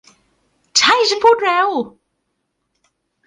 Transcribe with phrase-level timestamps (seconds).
[0.77, 1.67] ใช่ ฉันพูดเร็ว